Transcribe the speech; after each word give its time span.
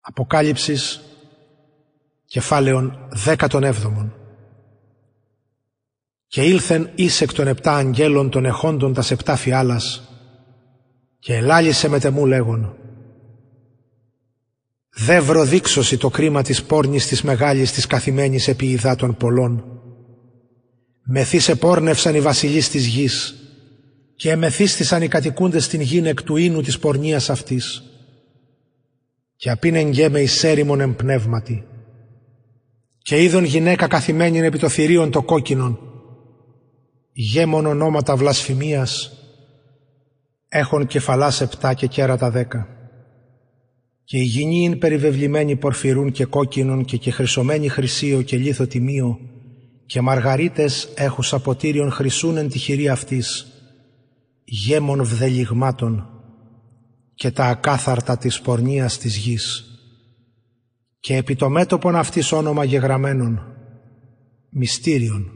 Αποκάλυψης 0.00 1.00
κεφάλαιον 2.26 2.98
δέκατον 3.10 3.64
έβδομον. 3.64 4.14
Και 6.26 6.42
ήλθεν 6.42 6.90
εις 6.94 7.20
εκ 7.20 7.32
των 7.32 7.46
επτά 7.46 7.76
αγγέλων 7.76 8.30
των 8.30 8.44
εχόντων 8.44 8.94
τα 8.94 9.04
επτά 9.10 9.36
φιάλας 9.36 10.08
και 11.18 11.34
ελάλησε 11.34 11.88
με 11.88 11.98
τεμού 11.98 12.26
λέγον 12.26 12.74
«Δε 14.92 15.20
βροδείξωση 15.20 15.96
το 15.96 16.10
κρίμα 16.10 16.42
της 16.42 16.62
πόρνης 16.62 17.06
της 17.06 17.22
μεγάλης 17.22 17.72
της 17.72 17.86
καθημένης 17.86 18.48
επί 18.48 18.70
ιδά 18.70 18.96
των 18.96 19.16
πολλών. 19.16 19.64
Μεθύς 21.02 21.48
επόρνευσαν 21.48 22.14
οι 22.14 22.20
βασιλείς 22.20 22.68
της 22.68 22.86
γης 22.86 23.34
και 24.16 24.30
εμεθύστησαν 24.30 25.02
οι 25.02 25.08
κατοικούντες 25.08 25.64
στην 25.64 25.80
γήν 25.80 26.06
εκ 26.06 26.22
του 26.22 26.36
ίνου 26.36 26.60
της 26.60 26.78
πορνείας 26.78 27.30
αυτής 27.30 27.89
και 29.40 29.50
απίνεν 29.50 29.90
γέμε 29.90 30.20
εις 30.20 30.44
έρημον 30.44 30.80
εμπνεύματι 30.80 31.64
και 32.98 33.22
είδον 33.22 33.44
γυναίκα 33.44 33.86
καθημένη 33.86 34.38
επί 34.38 34.58
το 34.58 34.68
θηρίον 34.68 35.10
το 35.10 35.22
κόκκινον. 35.22 35.78
Γέμον 37.12 37.66
ονόματα 37.66 38.16
βλασφημίας 38.16 39.12
έχων 40.48 40.86
κεφαλάς 40.86 41.40
επτά 41.40 41.74
και 41.74 41.86
κέρατα 41.86 42.30
δέκα. 42.30 42.68
Και 44.04 44.18
η 44.18 44.22
γυνή 44.22 44.62
είναι 44.62 44.76
περιβεβλημένη 44.76 45.56
πορφυρούν 45.56 46.12
και 46.12 46.24
κόκκινον 46.24 46.84
και 46.84 46.96
και 46.96 47.10
χρυσωμένη 47.10 47.68
χρυσίο 47.68 48.22
και 48.22 48.36
λίθο 48.36 48.66
τιμίο 48.66 49.18
και 49.86 50.00
μαργαρίτες 50.00 50.92
έχους 50.94 51.32
αποτήριον 51.32 51.90
χρυσούν 51.90 52.36
εν 52.36 52.48
τη 52.48 52.58
χειρή 52.58 52.88
αυτής. 52.88 53.46
Γέμων 54.44 55.04
βδελιγμάτων 55.04 56.19
και 57.20 57.30
τα 57.30 57.44
ακάθαρτα 57.44 58.16
της 58.16 58.40
πορνείας 58.40 58.98
της 58.98 59.16
γης. 59.16 59.64
Και 61.00 61.16
επί 61.16 61.36
το 61.36 61.50
μέτωπον 61.50 61.96
αυτής 61.96 62.32
όνομα 62.32 62.64
γεγραμμένων 62.64 63.40
μυστήριον 64.50 65.30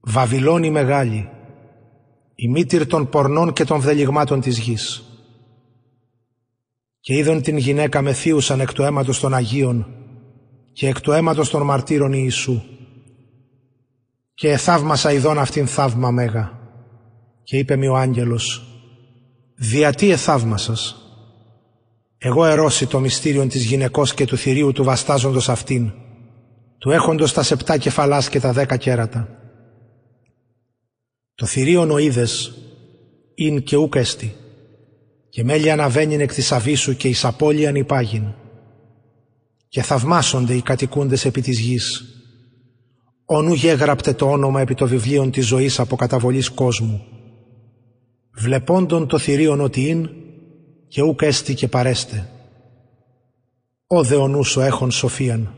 Βαβυλώνη 0.00 0.70
μεγάλη 0.70 1.28
η 2.34 2.48
μήτυρ 2.48 2.86
των 2.86 3.08
πορνών 3.08 3.52
και 3.52 3.64
των 3.64 3.80
βδελιγμάτων 3.80 4.40
της 4.40 4.58
γης. 4.58 5.02
Και 7.00 7.16
είδον 7.16 7.42
την 7.42 7.56
γυναίκα 7.56 8.02
μεθύουσαν 8.02 8.60
εκ 8.60 8.72
του 8.72 8.82
αίματος 8.82 9.20
των 9.20 9.34
Αγίων 9.34 9.86
και 10.72 10.88
εκ 10.88 11.00
του 11.00 11.12
αίματος 11.12 11.50
των 11.50 11.62
μαρτύρων 11.62 12.12
Ιησού. 12.12 12.62
Και 14.34 14.50
εθαύμασα 14.50 15.12
ειδών 15.12 15.38
αυτήν 15.38 15.66
θαύμα 15.66 16.10
μέγα. 16.10 16.58
Και 17.42 17.58
είπε 17.58 17.76
μη 17.76 17.86
ο 17.86 17.96
άγγελος 17.96 18.69
«Διατί 19.62 20.10
εθαύμασας» 20.10 20.96
Εγώ 22.18 22.44
ερώσει 22.44 22.86
το 22.86 23.00
μυστήριον 23.00 23.48
της 23.48 23.64
γυναικός 23.64 24.14
και 24.14 24.24
του 24.24 24.36
θηρίου 24.36 24.72
του 24.72 24.84
βαστάζοντος 24.84 25.48
αυτήν, 25.48 25.92
του 26.78 26.90
έχοντος 26.90 27.32
τα 27.32 27.42
σεπτά 27.42 27.78
κεφαλάς 27.78 28.28
και 28.28 28.40
τα 28.40 28.52
δέκα 28.52 28.76
κέρατα. 28.76 29.28
Το 31.34 31.46
θηρίον 31.46 31.90
ο 31.90 31.98
είδες, 31.98 32.52
ειν 33.34 33.62
και 33.62 33.76
ούκ 33.76 33.94
έστι, 33.94 34.34
και 35.28 35.44
μέλη 35.44 35.70
αναβαίνειν 35.70 36.20
εκ 36.20 36.34
της 36.34 36.52
αβίσου 36.52 36.96
και 36.96 37.08
εις 37.08 37.24
απώλειαν 37.24 37.74
υπάγειν. 37.74 38.24
Και 39.68 39.82
θαυμάσονται 39.82 40.54
οι 40.54 40.62
κατοικούντες 40.62 41.24
επί 41.24 41.40
της 41.40 41.58
γης. 41.58 42.04
Ονού 43.24 43.52
γέγραπτε 43.52 44.12
το 44.12 44.30
όνομα 44.30 44.60
επί 44.60 44.74
το 44.74 44.86
βιβλίον 44.86 45.30
της 45.30 45.46
ζωής 45.46 45.80
από 45.80 45.96
καταβολής 45.96 46.50
κόσμου. 46.50 47.19
Βλεπόντων 48.40 49.06
το 49.06 49.18
θηρίον 49.18 49.60
ότι 49.60 49.88
ειν, 49.88 50.10
και 50.88 51.02
ούκ 51.02 51.22
έστι 51.22 51.54
και 51.54 51.68
παρέστε. 51.68 52.28
Ω 53.86 54.02
δε 54.02 54.14
ο 54.14 54.28
νους 54.28 54.56
ο 54.56 54.60
έχων 54.60 54.90
σοφίαν. 54.90 55.54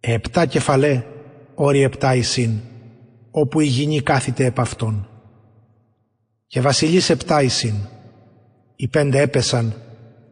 Επτά 0.00 0.46
κεφαλέ, 0.46 1.04
όρι 1.54 1.82
επτά 1.82 2.14
εισήν, 2.14 2.50
όπου 3.30 3.60
η 3.60 3.66
γηνή 3.66 4.00
κάθεται 4.00 4.44
επ' 4.44 4.60
αυτόν. 4.60 5.08
Και 6.46 6.60
βασιλείς 6.60 7.10
επτά 7.10 7.42
εισήν. 7.42 7.74
Οι 8.76 8.88
πέντε 8.88 9.20
έπεσαν, 9.20 9.74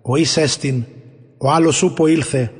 ο 0.02 0.16
εις 0.16 0.36
έστιν, 0.36 0.84
ο 1.38 1.50
άλλος 1.50 1.82
ούπο 1.82 2.06
ήλθε, 2.06 2.52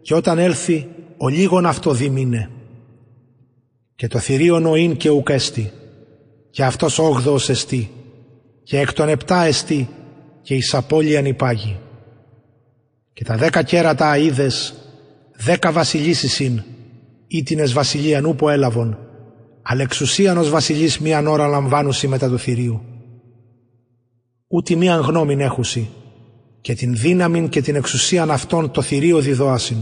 και 0.00 0.14
όταν 0.14 0.38
έλθει, 0.38 0.88
ο 1.16 1.28
λίγον 1.28 1.66
αυτό 1.66 1.92
δίμηνε. 1.92 2.50
Και 3.94 4.08
το 4.08 4.18
θηρίον 4.18 4.66
ο 4.66 4.74
ίν 4.74 4.96
και 4.96 5.10
ουκ 5.10 5.28
έστι, 5.28 5.72
και 6.50 6.64
αυτός 6.64 6.98
όγδοος 6.98 7.48
εστί, 7.48 7.90
και 8.66 8.78
εκ 8.78 8.92
των 8.92 9.08
επτά 9.08 9.42
εστί, 9.42 9.88
και 10.42 10.54
εις 10.54 10.74
απώλειαν 10.74 11.24
υπάγει. 11.24 11.78
Και 13.12 13.24
τα 13.24 13.36
δέκα 13.36 13.62
κέρατα 13.62 14.12
αίδες, 14.12 14.74
δέκα 15.36 15.72
βασιλίσεις 15.72 16.40
ειν, 16.40 16.62
ήτινες 17.26 17.72
βασιλείαν 17.72 18.24
ούπο 18.24 18.50
έλαβον, 18.50 18.98
αλλά 19.62 19.82
εξουσίαν 19.82 20.38
ως 20.38 20.50
βασιλείς 20.50 20.98
μίαν 20.98 21.26
ώρα 21.26 21.46
λαμβάνουσι 21.46 22.08
μετά 22.08 22.28
του 22.28 22.38
θηρίου. 22.38 22.82
Ούτι 24.48 24.76
μίαν 24.76 25.00
γνώμην 25.00 25.40
έχουσι, 25.40 25.88
και 26.60 26.74
την 26.74 26.96
δύναμην 26.96 27.48
και 27.48 27.62
την 27.62 27.74
εξουσίαν 27.74 28.30
αυτών 28.30 28.70
το 28.70 28.82
θηρίο 28.82 29.20
διδόασιν. 29.20 29.78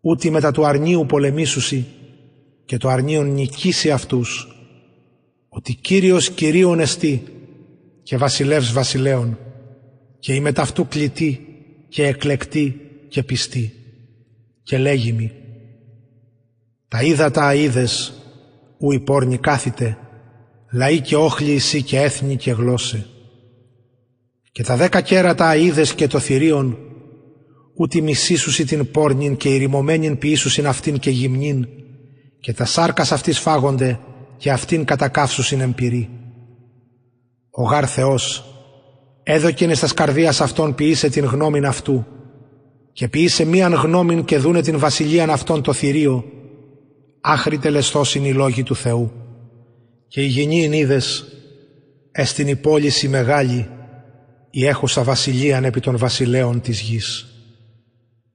Ούτι 0.00 0.30
μετά 0.30 0.50
του 0.50 0.66
αρνίου 0.66 1.06
πολεμήσουσι, 1.06 1.86
και 2.64 2.76
το 2.76 2.88
αρνίον 2.88 3.32
νικήσει 3.32 3.90
αυτούς, 3.90 4.55
ότι 5.56 5.74
Κύριος 5.74 6.30
Κυρίων 6.30 6.80
εστί, 6.80 7.22
και 8.02 8.16
βασιλεύς 8.16 8.72
βασιλέων 8.72 9.38
και 10.18 10.34
η 10.34 10.40
μεταυτού 10.40 10.88
κλητή 10.88 11.46
και 11.88 12.06
εκλεκτή 12.06 12.80
και 13.08 13.22
πιστή. 13.22 13.72
Και 14.62 14.78
λέγει 14.78 15.12
μη 15.12 15.32
τα 16.88 17.02
ύδατα 17.02 17.48
αίδες 17.48 18.12
ου 18.78 18.92
η 18.92 19.00
πόρνη 19.00 19.38
κάθιτε 19.38 19.98
λαοί 20.72 21.00
και 21.00 21.16
όχλοι 21.16 21.52
εσύ 21.52 21.82
και 21.82 22.00
έθνη 22.00 22.36
και 22.36 22.50
γλώσσε. 22.50 23.06
Και 24.52 24.62
τα 24.62 24.76
δέκα 24.76 25.00
κέρατα 25.00 25.50
αίδες 25.50 25.94
και 25.94 26.06
το 26.06 26.18
θηρίον 26.18 26.78
ούτε 27.76 28.00
μισήσουσι 28.00 28.64
την 28.64 28.90
πόρνην 28.90 29.36
και 29.36 29.48
ηρημωμένην 29.48 30.18
ποιήσουσιν 30.18 30.66
αυτήν 30.66 30.98
και 30.98 31.10
γυμνήν 31.10 31.66
και 32.40 32.52
τα 32.52 32.64
σάρκας 32.64 33.12
αυτής 33.12 33.38
φάγονται 33.38 34.00
και 34.36 34.50
αυτήν 34.50 34.84
κατακάυσουσιν 34.84 35.60
εμπειρή. 35.60 36.10
Ο 37.50 37.62
γάρ 37.62 37.90
Θεός 37.90 38.44
έδωκεν 39.22 39.74
στα 39.74 39.88
καρδίας 39.94 40.40
αυτών 40.40 40.74
ποιήσε 40.74 41.08
την 41.08 41.24
γνώμην 41.24 41.66
αυτού. 41.66 42.06
Και 42.92 43.08
ποιήσε 43.08 43.44
μίαν 43.44 43.72
γνώμην 43.72 44.24
και 44.24 44.38
δούνε 44.38 44.62
την 44.62 44.78
βασιλείαν 44.78 45.30
αυτών 45.30 45.62
το 45.62 45.72
θηρίο. 45.72 46.24
Άχρη 47.20 47.58
τελεστός 47.58 48.14
είναι 48.14 48.28
η 48.28 48.32
λόγη 48.32 48.62
του 48.62 48.76
Θεού. 48.76 49.12
Και 50.08 50.22
η 50.22 50.26
γενή 50.26 50.76
είδες 50.76 51.24
εστιν 52.12 52.48
η 52.48 52.56
πόληση 52.56 53.08
μεγάλη 53.08 53.68
η 54.50 54.66
έχουσα 54.66 55.02
βασιλείαν 55.02 55.64
επί 55.64 55.80
των 55.80 55.98
βασιλέων 55.98 56.60
της 56.60 56.80
γης. 56.80 57.35